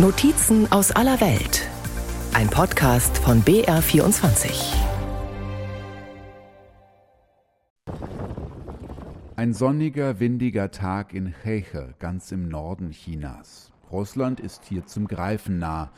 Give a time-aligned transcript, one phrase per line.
[0.00, 1.68] Notizen aus aller Welt.
[2.32, 4.76] Ein Podcast von BR24.
[9.34, 13.72] Ein sonniger, windiger Tag in Heche, ganz im Norden Chinas.
[13.90, 15.90] Russland ist hier zum Greifen nah.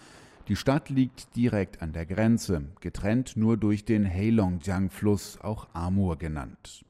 [0.49, 6.87] Die Stadt liegt direkt an der Grenze, getrennt nur durch den Heilongjiang-Fluss, auch Amur genannt.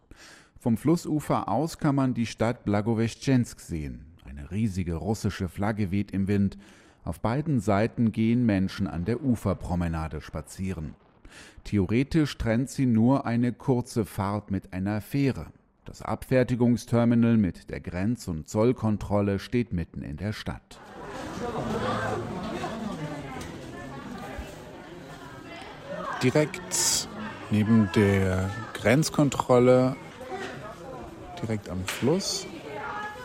[0.60, 4.04] Vom Flussufer aus kann man die Stadt Blagoveschensk sehen.
[4.24, 6.56] Eine riesige russische Flagge weht im Wind.
[7.04, 10.94] Auf beiden Seiten gehen Menschen an der Uferpromenade spazieren.
[11.64, 15.46] Theoretisch trennt sie nur eine kurze Fahrt mit einer Fähre.
[15.86, 20.78] Das Abfertigungsterminal mit der Grenz- und Zollkontrolle steht mitten in der Stadt.
[26.22, 27.08] Direkt
[27.50, 29.96] neben der Grenzkontrolle,
[31.42, 32.46] direkt am Fluss,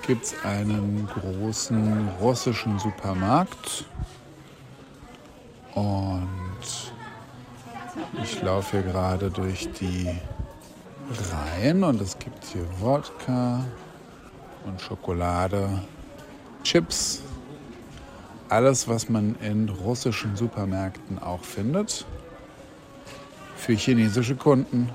[0.08, 3.86] gibt es einen großen russischen Supermarkt.
[5.73, 6.50] Und
[8.22, 10.09] ich laufe hier gerade durch die
[11.31, 13.64] Reihen und es gibt hier Wodka
[14.66, 15.81] und Schokolade,
[16.64, 17.22] Chips,
[18.50, 22.06] alles, was man in russischen Supermärkten auch findet,
[23.56, 24.90] für chinesische Kunden,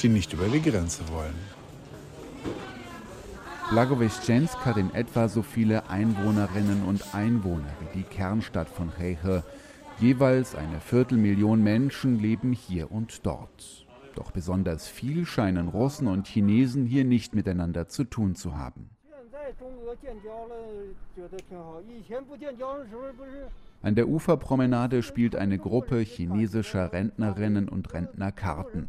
[0.00, 1.63] die nicht über die Grenze wollen.
[3.74, 9.42] Blagoveschensk hat in etwa so viele Einwohnerinnen und Einwohner wie die Kernstadt von Heche.
[9.98, 13.84] Jeweils eine Viertelmillion Menschen leben hier und dort.
[14.14, 18.90] Doch besonders viel scheinen Russen und Chinesen hier nicht miteinander zu tun zu haben.
[23.84, 28.86] An der Uferpromenade spielt eine Gruppe chinesischer Rentnerinnen und Rentner Karten.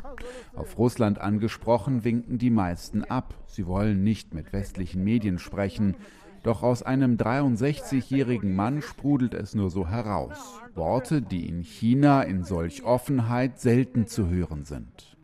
[0.56, 3.34] Auf Russland angesprochen winken die meisten ab.
[3.46, 5.98] Sie wollen nicht mit westlichen Medien sprechen.
[6.44, 10.62] Doch aus einem 63-jährigen Mann sprudelt es nur so heraus.
[10.76, 15.18] Worte, die in China in solch Offenheit selten zu hören sind.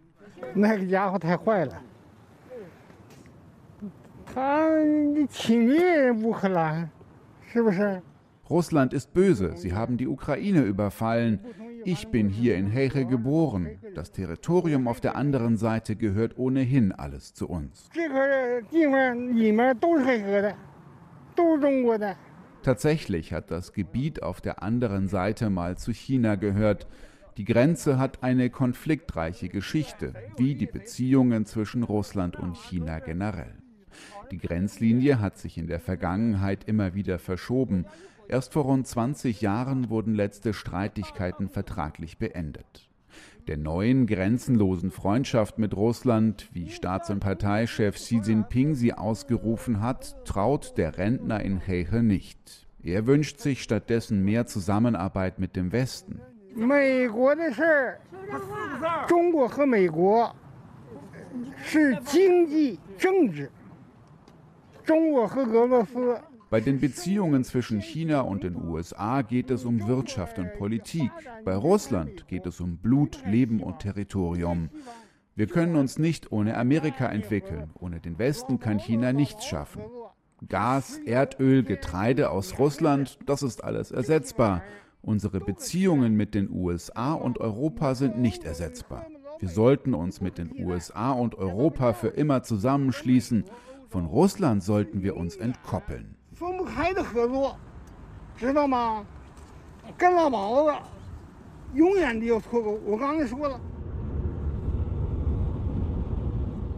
[8.51, 11.39] Russland ist böse, sie haben die Ukraine überfallen.
[11.85, 13.79] Ich bin hier in Heche geboren.
[13.95, 17.90] Das Territorium auf der anderen Seite gehört ohnehin alles zu uns.
[22.61, 26.88] Tatsächlich hat das Gebiet auf der anderen Seite mal zu China gehört.
[27.38, 33.56] Die Grenze hat eine konfliktreiche Geschichte, wie die Beziehungen zwischen Russland und China generell.
[34.31, 37.85] Die Grenzlinie hat sich in der Vergangenheit immer wieder verschoben.
[38.28, 42.90] Erst vor rund 20 Jahren wurden letzte Streitigkeiten vertraglich beendet.
[43.47, 50.25] Der neuen grenzenlosen Freundschaft mit Russland, wie Staats- und Parteichef Xi Jinping sie ausgerufen hat,
[50.25, 52.68] traut der Rentner in Hehe nicht.
[52.84, 56.22] Er wünscht sich stattdessen mehr Zusammenarbeit mit dem Westen.
[66.49, 71.09] Bei den Beziehungen zwischen China und den USA geht es um Wirtschaft und Politik.
[71.45, 74.69] Bei Russland geht es um Blut, Leben und Territorium.
[75.33, 77.71] Wir können uns nicht ohne Amerika entwickeln.
[77.79, 79.81] Ohne den Westen kann China nichts schaffen.
[80.49, 84.61] Gas, Erdöl, Getreide aus Russland, das ist alles ersetzbar.
[85.01, 89.05] Unsere Beziehungen mit den USA und Europa sind nicht ersetzbar.
[89.39, 93.45] Wir sollten uns mit den USA und Europa für immer zusammenschließen.
[93.91, 96.16] Von Russland sollten wir uns entkoppeln.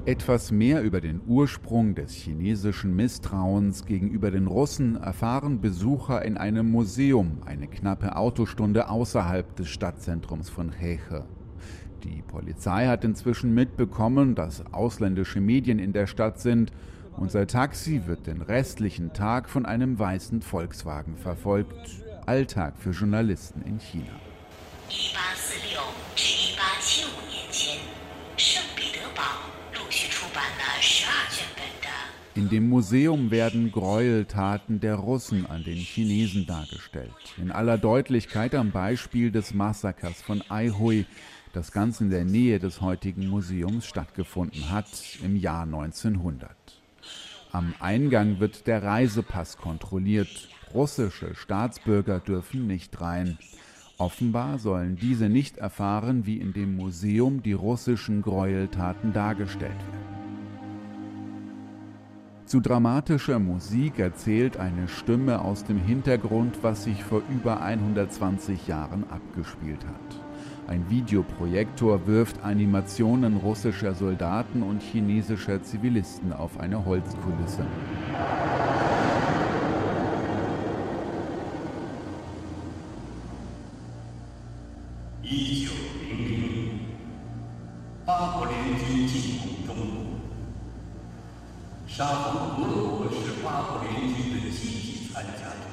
[0.06, 6.72] Etwas mehr über den Ursprung des chinesischen Misstrauens gegenüber den Russen erfahren Besucher in einem
[6.72, 11.26] Museum, eine knappe Autostunde außerhalb des Stadtzentrums von Heche.
[12.04, 16.72] Die Polizei hat inzwischen mitbekommen, dass ausländische Medien in der Stadt sind
[17.18, 21.74] unser Taxi wird den restlichen Tag von einem weißen Volkswagen verfolgt.
[22.26, 24.20] Alltag für Journalisten in China.
[32.36, 37.14] In dem Museum werden Gräueltaten der Russen an den Chinesen dargestellt.
[37.38, 41.06] In aller Deutlichkeit am Beispiel des Massakers von Aihui,
[41.54, 44.88] das ganz in der Nähe des heutigen Museums stattgefunden hat
[45.24, 46.63] im Jahr 1900.
[47.54, 50.50] Am Eingang wird der Reisepass kontrolliert.
[50.74, 53.38] Russische Staatsbürger dürfen nicht rein.
[54.00, 60.14] Offenbar sollen diese nicht erfahren, wie in dem Museum die russischen Gräueltaten dargestellt werden.
[62.48, 69.04] Zu dramatischer Musik erzählt eine Stimme aus dem Hintergrund, was sich vor über 120 Jahren
[69.12, 70.23] abgespielt hat.
[70.68, 77.66] Ein Videoprojektor wirft Animationen russischer Soldaten und chinesischer Zivilisten auf eine Holzkulisse.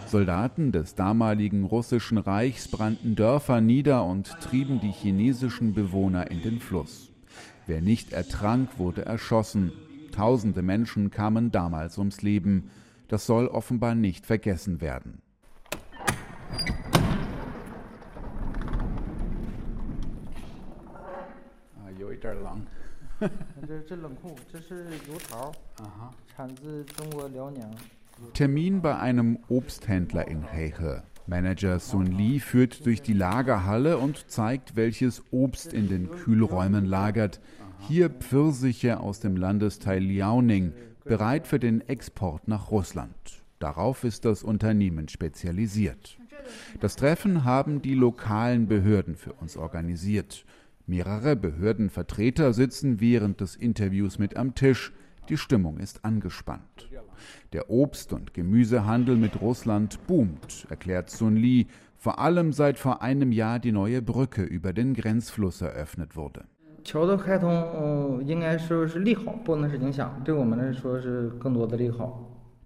[0.07, 6.61] Soldaten des damaligen russischen Reichs brannten Dörfer nieder und trieben die chinesischen Bewohner in den
[6.61, 7.11] Fluss.
[7.67, 9.73] Wer nicht ertrank, wurde erschossen.
[10.13, 12.71] Tausende Menschen kamen damals ums Leben.
[13.09, 15.23] Das soll offenbar nicht vergessen werden.
[21.79, 22.67] Ah, lang.
[23.68, 25.52] 这这冷库，这是油桃，
[26.36, 27.64] 产自中国辽宁。
[28.34, 31.04] Termin bei einem Obsthändler in Heche.
[31.28, 37.42] Manager Sun Li führt durch die Lagerhalle und zeigt, welches Obst in den Kühlräumen lagert.
[37.88, 40.72] Hier Pfirsiche aus dem Landesteil Liaoning,
[41.04, 43.44] bereit für den Export nach Russland.
[43.60, 46.18] Darauf ist das Unternehmen spezialisiert.
[46.80, 50.46] Das Treffen haben die lokalen Behörden für uns organisiert.
[50.91, 54.93] Mehrere Behördenvertreter sitzen während des Interviews mit am Tisch.
[55.29, 56.89] Die Stimmung ist angespannt.
[57.53, 63.31] Der Obst- und Gemüsehandel mit Russland boomt, erklärt Sun Li, vor allem seit vor einem
[63.31, 66.43] Jahr die neue Brücke über den Grenzfluss eröffnet wurde.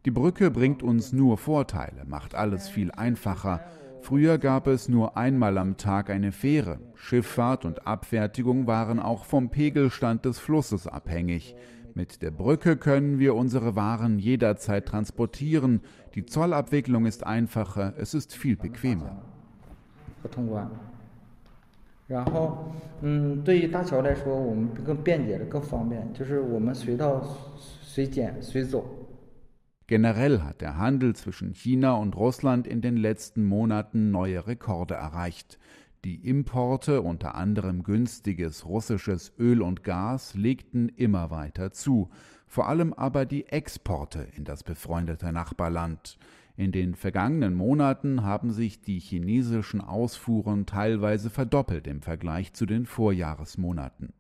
[0.07, 3.61] Die Brücke bringt uns nur Vorteile, macht alles viel einfacher.
[4.05, 6.79] Früher gab es nur einmal am Tag eine Fähre.
[6.95, 11.57] Schifffahrt und Abfertigung waren auch vom Pegelstand des Flusses abhängig.
[11.95, 15.81] Mit der Brücke können wir unsere Waren jederzeit transportieren.
[16.15, 19.23] Die Zollabwicklung ist einfacher, es ist viel bequemer.
[29.87, 35.59] Generell hat der Handel zwischen China und Russland in den letzten Monaten neue Rekorde erreicht.
[36.05, 42.09] Die Importe, unter anderem günstiges russisches Öl und Gas, legten immer weiter zu,
[42.47, 46.19] vor allem aber die Exporte in das befreundete Nachbarland.
[46.57, 52.87] In den vergangenen Monaten haben sich die chinesischen Ausfuhren teilweise verdoppelt im Vergleich zu den
[52.87, 54.15] Vorjahresmonaten.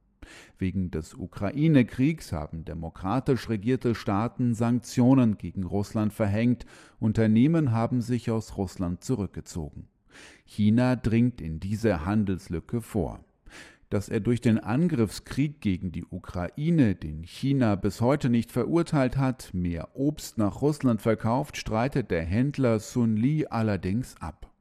[0.58, 6.66] Wegen des Ukraine-Kriegs haben demokratisch regierte Staaten Sanktionen gegen Russland verhängt,
[7.00, 9.88] Unternehmen haben sich aus Russland zurückgezogen.
[10.44, 13.24] China dringt in diese Handelslücke vor.
[13.90, 19.52] Dass er durch den Angriffskrieg gegen die Ukraine, den China bis heute nicht verurteilt hat,
[19.52, 24.53] mehr Obst nach Russland verkauft, streitet der Händler Sun Li allerdings ab.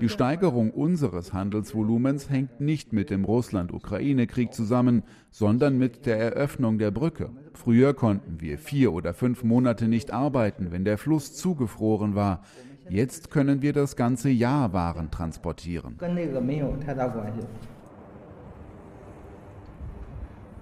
[0.00, 6.90] Die Steigerung unseres Handelsvolumens hängt nicht mit dem Russland-Ukraine-Krieg zusammen, sondern mit der Eröffnung der
[6.90, 7.30] Brücke.
[7.52, 12.42] Früher konnten wir vier oder fünf Monate nicht arbeiten, wenn der Fluss zugefroren war.
[12.88, 15.96] Jetzt können wir das ganze Jahr Waren transportieren.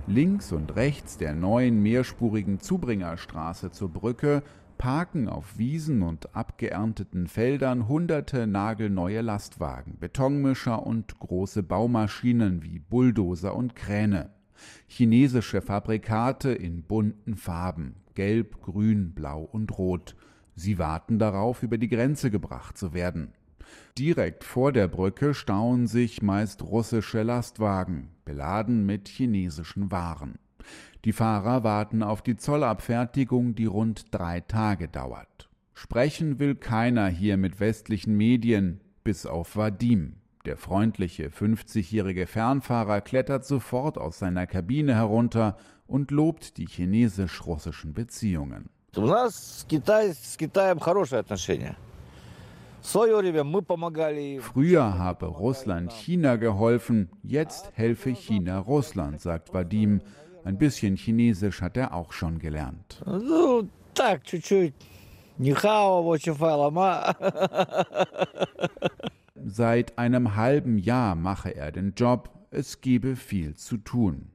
[0.06, 4.42] Links und rechts der neuen mehrspurigen Zubringerstraße zur Brücke
[4.78, 13.54] parken auf Wiesen und abgeernteten Feldern hunderte nagelneue Lastwagen, Betonmischer und große Baumaschinen wie Bulldozer
[13.54, 14.30] und Kräne.
[14.86, 20.16] Chinesische Fabrikate in bunten Farben, gelb, grün, blau und rot.
[20.54, 23.32] Sie warten darauf, über die Grenze gebracht zu werden.
[23.98, 30.38] Direkt vor der Brücke stauen sich meist russische Lastwagen, beladen mit chinesischen Waren.
[31.04, 35.48] Die Fahrer warten auf die Zollabfertigung, die rund drei Tage dauert.
[35.74, 40.14] Sprechen will keiner hier mit westlichen Medien, bis auf Vadim.
[40.44, 45.56] Der freundliche 50-jährige Fernfahrer klettert sofort aus seiner Kabine herunter
[45.86, 48.68] und lobt die chinesisch-russischen Beziehungen.
[54.40, 60.02] Früher habe Russland China geholfen, jetzt helfe China Russland, sagt Vadim.
[60.44, 63.02] Ein bisschen Chinesisch hat er auch schon gelernt.
[69.46, 74.30] Seit einem halben Jahr mache er den Job, es gebe viel zu tun.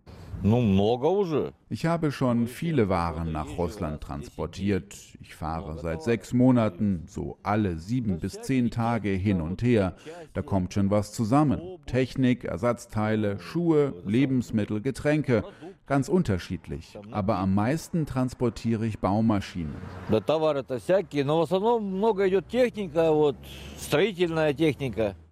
[1.70, 4.96] Ich habe schon viele Waren nach Russland transportiert.
[5.22, 9.98] Ich fahre seit sechs Monaten, so alle sieben bis zehn Tage hin und her.
[10.34, 11.60] Da kommt schon was zusammen.
[11.88, 15.44] Technik, Ersatzteile, Schuhe, Lebensmittel, Getränke.
[15.90, 19.74] Ganz unterschiedlich, aber am meisten transportiere ich Baumaschinen.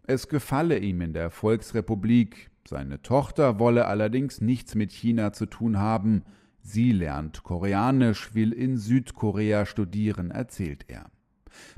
[0.07, 2.49] Es gefalle ihm in der Volksrepublik.
[2.67, 6.23] Seine Tochter wolle allerdings nichts mit China zu tun haben.
[6.63, 11.05] Sie lernt Koreanisch, will in Südkorea studieren, erzählt er.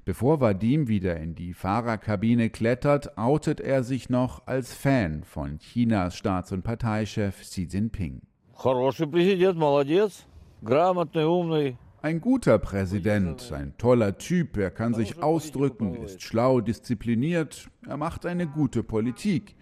[0.05, 6.15] Bevor Vadim wieder in die Fahrerkabine klettert, outet er sich noch als Fan von Chinas
[6.15, 8.21] Staats- und Parteichef Xi Jinping.
[12.02, 18.24] Ein guter Präsident, ein toller Typ, er kann sich ausdrücken, ist schlau, diszipliniert, er macht
[18.24, 19.54] eine gute Politik.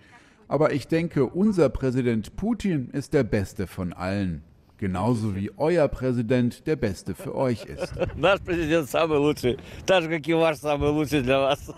[0.46, 4.44] Aber ich denke, unser Präsident Putin ist der beste von allen.
[4.76, 7.94] Genauso wie euer Präsident der beste für euch ist.
[8.16, 11.72] Наш президент самый лучший, так же как и ваш самый лучший для вас.